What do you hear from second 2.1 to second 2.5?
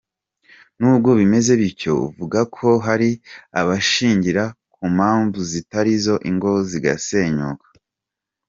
vuga